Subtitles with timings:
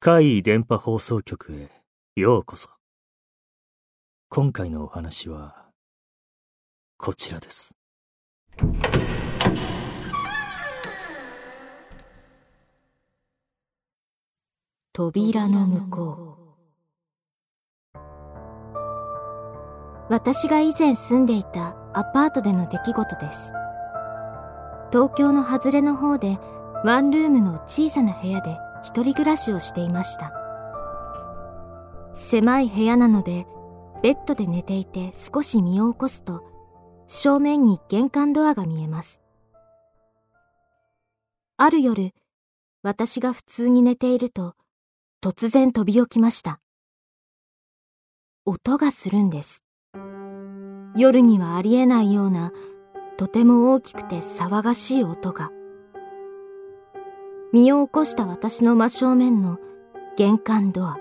[0.00, 1.70] 怪異電波放送局へ
[2.16, 2.68] ようこそ。
[4.28, 5.66] 今回のお話は、
[6.96, 7.74] こちらです。
[14.92, 16.38] 扉の向こ
[17.94, 18.02] う。
[20.10, 23.52] 私が以前住んでいたアパートでの出来事です。
[24.92, 26.38] 東京の外れの方で
[26.84, 30.32] ワンルームの小さな部屋で一人暮らしをしていました。
[32.12, 33.46] 狭い部屋なので
[34.02, 36.44] ベッドで寝ていて少し身を起こすと
[37.06, 39.22] 正面に玄関ドアが見えます。
[41.56, 42.10] ある夜
[42.82, 44.54] 私が普通に寝ていると
[45.24, 46.60] 突然飛び起きました。
[48.44, 49.62] 音がするんです。
[50.96, 52.52] 夜にはありえないような
[53.22, 55.52] とても大きくて騒がしい音が
[57.52, 59.60] 身を起こした私の真正面の
[60.16, 60.98] 玄関ドア。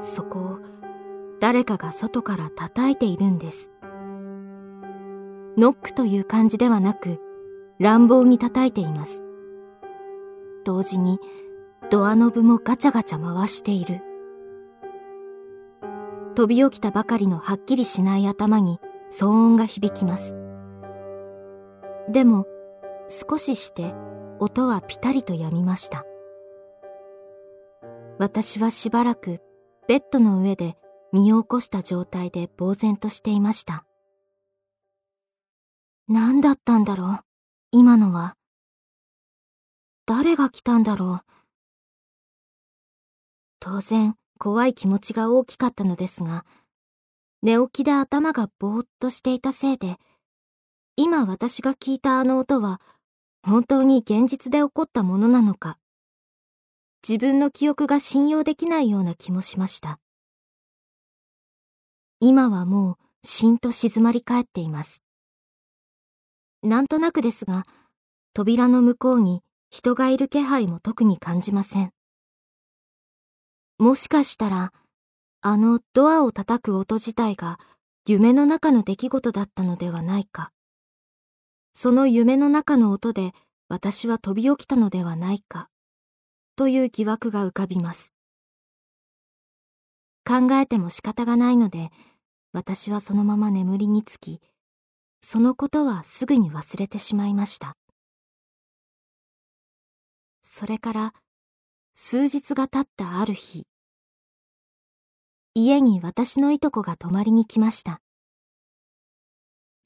[0.00, 0.58] そこを
[1.40, 3.72] 誰かが外から叩いているんです。
[5.56, 7.18] ノックという感じではなく
[7.80, 9.24] 乱暴に叩いています。
[10.62, 11.18] 同時に
[11.90, 14.00] ドアノブもガチャガチャ回している。
[16.36, 18.78] 飛び起きたばかりのはっきりしない頭に
[19.10, 20.36] 騒音が響きます。
[22.10, 22.46] でも
[23.08, 23.94] 少しして
[24.40, 26.04] 音はピタリと止みました。
[28.18, 29.40] 私はしばらく
[29.88, 30.76] ベッドの上で
[31.12, 33.84] 身を起こした状態で呆然としていました。
[36.08, 37.18] 何だったんだろう
[37.70, 38.34] 今のは。
[40.06, 41.32] 誰が来たんだろう
[43.60, 46.44] 当然怖い気持ちが大きかったのですが、
[47.42, 49.96] 寝起きで頭がぼーっとしていたせいで、
[51.02, 52.78] 今私が聞いたあの音は
[53.42, 55.78] 本当に現実で起こったものなのか、
[57.02, 59.98] 自分の記憶が信用できないような気もしました。
[62.20, 65.02] 今はもう、しんと静まり返っています。
[66.62, 67.64] なんとなくですが、
[68.34, 71.92] 扉の向こうに人がいる気配も特に感じません。
[73.78, 74.74] もしかしたら、
[75.40, 77.58] あのドアを叩く音自体が
[78.06, 80.52] 夢の中の出来事だったのではないか。
[81.82, 83.32] その夢の中の音で
[83.70, 85.70] 私は飛び起きたのではないか、
[86.54, 88.12] という疑惑が浮かびます。
[90.26, 91.88] 考えても仕方がないので、
[92.52, 94.42] 私はそのまま眠りにつき、
[95.22, 97.78] そのことはすぐに忘れてしまいました。
[100.42, 101.14] それから、
[101.94, 103.66] 数日が経ったある日、
[105.54, 108.02] 家に私のいとこが泊まりに来ました。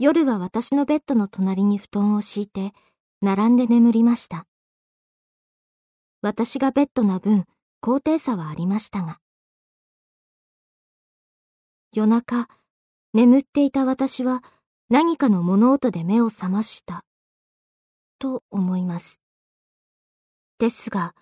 [0.04, 2.74] 夜は私のベッドの隣に布団を敷いて、
[3.22, 4.46] 並んで眠りました。
[6.20, 7.46] 私がベッドな分、
[7.80, 9.18] 高低差はありましたが。
[11.94, 12.48] 夜中、
[13.14, 14.44] 眠っていた私は
[14.90, 17.06] 何かの物音で目を覚ました。
[18.18, 19.22] と思います。
[20.58, 21.14] ですが、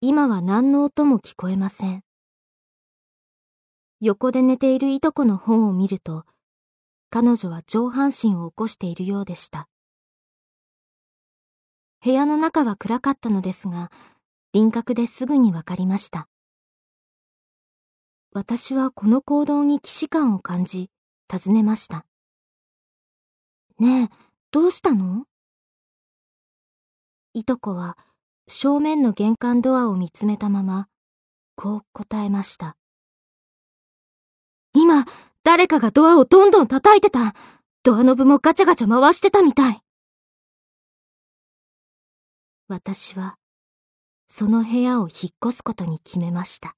[0.00, 2.04] 今は何の音も聞こえません。
[4.00, 6.24] 横で寝ているいとこの本を見ると、
[7.10, 9.68] 彼女は上半身を起こしているようでした。
[12.04, 13.90] 部屋の中は暗かったのですが、
[14.52, 16.28] 輪郭ですぐにわかりました。
[18.32, 20.88] 私はこの行動に既視感を感じ、
[21.28, 22.06] 尋ねました。
[23.80, 24.08] ねえ、
[24.52, 25.24] どうしたの？
[27.34, 27.98] いとこは
[28.46, 30.86] 正面の玄関ドアを見つめたまま、
[31.56, 32.76] こう答えました。
[34.74, 35.04] 今、
[35.42, 37.34] 誰かがドアをどんどん叩いてた。
[37.82, 39.80] ドアノブもガチャガチャ回してたみたい。
[42.68, 43.36] 私は、
[44.28, 46.76] その部屋を引っ越すことに決めました。